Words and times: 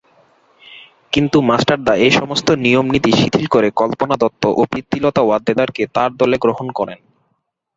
কিন্তু 1.13 1.37
মাস্টার 1.49 1.79
দা 1.83 1.93
এই 2.05 2.11
সমস্ত 2.11 2.47
নিয়ম 2.63 2.85
নীতি 2.93 3.11
শিথিল 3.19 3.45
করে 3.47 3.69
কল্পনা 3.79 4.15
দত্ত 4.21 4.43
ও 4.51 4.71
প্রীতিলতা 4.71 5.21
ওয়াদ্দেদার-কে 5.23 5.83
তার 5.95 6.09
দলে 6.19 6.37
গ্রহণ 6.43 6.67
করেন। 6.77 6.99